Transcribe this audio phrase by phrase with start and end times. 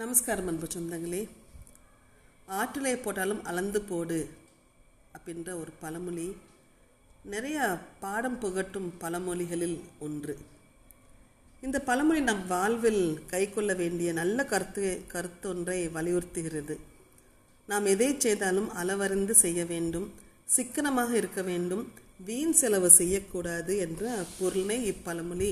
[0.00, 1.20] நமஸ்காரம் அன்பு சொந்தங்களே.
[2.48, 4.18] ஆற்றிலே போட்டாலும் அளந்து போடு
[5.16, 6.26] அப்படின்ற ஒரு பழமொழி
[7.32, 10.34] நிறையா பாடம் புகட்டும் பழமொழிகளில் ஒன்று.
[11.62, 16.76] இந்த பழமொழி நம் வாழ்வில் கை கொள்ள வேண்டிய நல்ல கருத்து கருத்தொன்றை வலியுறுத்துகிறது.
[17.68, 20.14] நாம் எதை செய்தாலும் அளவறிந்து செய்ய வேண்டும்
[20.56, 21.84] சிக்கனமாக இருக்க வேண்டும்
[22.26, 25.50] வீண் செலவு செய்யக்கூடாது என்ற பொருளினை இப்பழமொழி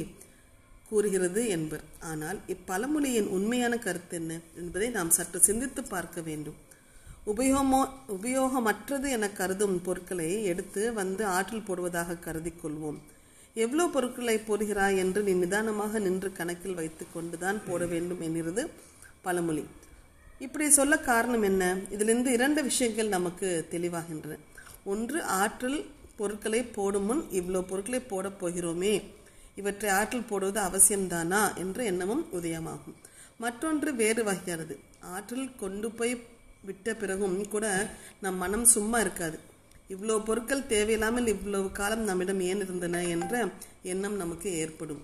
[0.88, 1.84] கூறுகிறது என்பர்.
[2.10, 6.58] ஆனால் இப்பழமொழியின் உண்மையான கருத்து என்ன என்பதை நாம் சற்று சிந்தித்து பார்க்க வேண்டும்.
[7.26, 12.98] உபயோகமோ உபயோகமற்றது என கருதும் பொருட்களை எடுத்து வந்து ஆற்றில் போடுவதாக கருதி கொள்வோம்.
[13.56, 18.62] எவ்வளோ பொருட்களை போடுகிறாய் என்று நீ நிதானமாக நின்று கணக்கில் வைத்து கொண்டுதான் போட வேண்டும் என்கிறது
[19.22, 19.64] பழமொழி.
[20.38, 21.64] இப்படி சொல்ல காரணம் என்ன?
[21.90, 24.38] இதிலிருந்து இரண்டு விஷயங்கள் நமக்கு தெளிவாகின்றன.
[24.84, 25.78] ஒன்று ஆற்றில்
[26.16, 28.94] பொருட்களை போடும் முன் இவ்வளோ பொருட்களை போடப் போகிறோமே.
[29.54, 32.96] இவற்றை ஆற்றில் போடுவது அவசியம்தானா என்ற எண்ணமும் உதயமாகும்.
[33.38, 34.76] மற்றொன்று வேறு வகையானது.
[35.00, 36.14] ஆற்றில் கொண்டு போய்
[36.62, 37.66] விட்ட பிறகும் கூட
[38.20, 39.38] நம் மனம் சும்மா இருக்காது.
[39.88, 43.48] இவ்வளோ பொருட்கள் தேவையில்லாமல் இவ்வளவு காலம் நம்மிடம் ஏன் இருந்தன என்ற
[43.82, 45.02] எண்ணம் நமக்கு ஏற்படும்.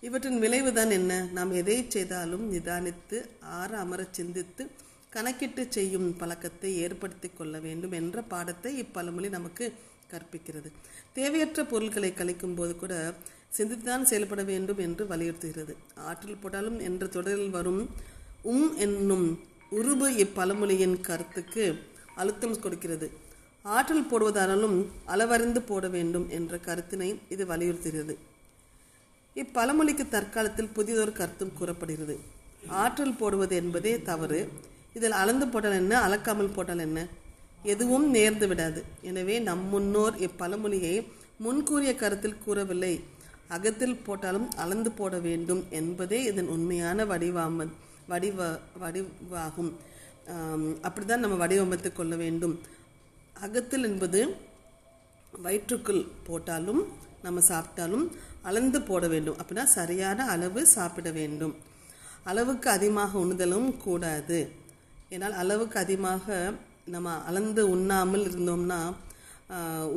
[0.00, 1.12] இவற்றின் விளைவுதான் என்ன?
[1.32, 4.70] நாம் எதை செய்தாலும் நிதானித்து ஆற அமர சிந்தித்து
[5.10, 9.72] கணக்கிட்டு செய்யும் பழக்கத்தை ஏற்படுத்தி கொள்ள வேண்டும் என்ற பாடத்தை இப்பழமொழி நமக்கு
[10.10, 10.72] கற்பிக்கிறது.
[11.12, 13.14] தேவையற்ற பொருட்களை கழிக்கும் போது கூட
[13.56, 15.74] சிந்தித்துதான் செயல்பட வேண்டும் என்று வலியுறுத்துகிறது.
[15.96, 17.88] ஆற்றில் போட்டாலும் என்ற தொடரில் வரும்
[18.42, 21.82] உம் என்னும் உருபு இப்பழமொழியின் கருத்துக்கு
[22.14, 23.10] அழுத்தம் கொடுக்கிறது.
[23.62, 28.16] ஆற்றல் போடுவதானாலும் அளவறிந்து போட வேண்டும் என்ற கருத்தினை இது வலியுறுத்துகிறது.
[29.34, 32.18] இப்பழமொழிக்கு தற்காலத்தில் புதியதொரு கருத்தும் கூறப்படுகிறது.
[32.66, 34.48] ஆற்றல் போடுவது என்பதே தவறு.
[34.94, 36.06] இதில் அளந்து போட்டால் என்ன?
[36.06, 37.06] அளக்காமல் போட்டால் என்ன?
[37.62, 38.80] எதுவும் நேர்ந்து விடாது.
[39.02, 40.94] எனவே நம் முன்னோர் இப்பழமொழியை
[41.44, 42.94] முன்கூறிய கருத்தில் கூறவில்லை.
[43.56, 47.66] அகத்தில் போட்டாலும் அளந்து போட வேண்டும் என்பதே இதன் உண்மையான வடிவாம
[48.10, 48.48] வடிவ
[48.82, 49.70] வடிவாகும்.
[50.86, 52.54] அப்படிதான் நம்ம வடிவமைத்து கொள்ள வேண்டும்.
[53.46, 54.20] அகத்தில் என்பது
[55.44, 56.82] வயிற்றுக்குள் போட்டாலும்
[57.22, 58.04] நம்ம சாப்பிட்டாலும்
[58.48, 59.36] அளந்து போட வேண்டும்.
[59.40, 61.54] அப்படின்னா சரியான அளவு சாப்பிட வேண்டும்.
[62.30, 64.38] அளவுக்கு அதிகமாக உண்ணுதலும் கூடாது.
[65.14, 66.54] ஏன்னால் அளவுக்கு அதிகமாக
[66.94, 68.80] நம்ம அளந்து உண்ணாமல் இருந்தோம்னா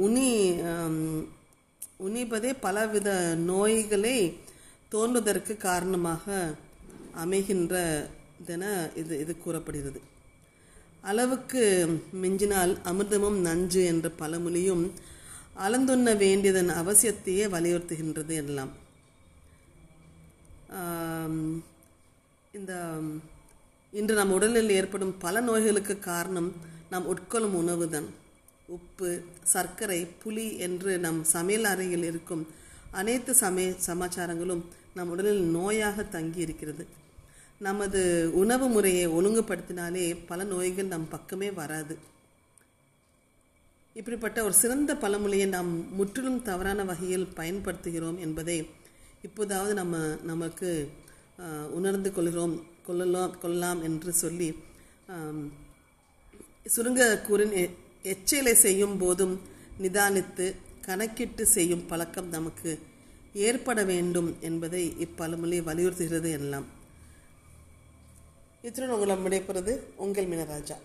[0.06, 0.28] உனி
[2.08, 3.10] உனிப்பதே பலவித
[3.50, 4.18] நோய்களை
[4.92, 6.26] தோன்றுவதற்கு காரணமாக
[7.24, 8.64] அமைகின்றதென
[8.96, 10.00] இது இது கூறப்படுகிறது.
[11.02, 11.64] அளவுக்கு
[12.24, 14.84] மிஞ்சினால் அமிர்தமும் நஞ்சு என்ற பழமொழியும்
[15.64, 18.72] அளந்துண்ண வேண்டியதன் அவசியத்தையே வலியுறுத்துகின்றது எல்லாம்
[22.54, 22.74] இந்த
[23.94, 26.50] இன்று நம் உடலில் ஏற்படும் பல நோய்களுக்கு காரணம்
[26.92, 28.08] நாம் உட்கொள்ளும் உணவுதான்
[28.68, 29.10] உப்பு
[29.44, 32.44] சர்க்கரை புளி என்று நம் சமையல் அறையில் இருக்கும்
[32.92, 34.64] அனைத்து சமய சமாச்சாரங்களும்
[34.94, 36.84] நம் உடலில் நோயாக தங்கி இருக்கிறது
[37.60, 38.02] நமது
[38.34, 41.96] உணவு முறையை ஒழுங்குபடுத்தினாலே பல நோய்கள் நம் பக்கமே வராது.
[43.96, 48.58] இப்படிப்பட்ட ஒரு சிறந்த பழமொழியை நாம் முற்றிலும் தவறான வகையில் பயன்படுத்துகிறோம் என்பதை
[49.22, 50.70] இப்போதாவது நம்ம நமக்கு
[51.72, 54.50] உணர்ந்து கொள்கிறோம் கொள்ளலாம் கொள்ளலாம் என்று சொல்லி
[56.66, 59.42] சுருங்க கூறின் எச்சலை செய்யும் போதும்
[59.82, 62.80] நிதானித்து கணக்கிட்டு செய்யும் பழக்கம் நமக்கு
[63.34, 66.66] ஏற்பட வேண்டும் என்பதை இப்பழமொழி வலியுறுத்துகிறது எல்லாம்.
[68.62, 70.78] இத்துடன் உங்களை விடைபெறுது உங்கள் மினராஜா.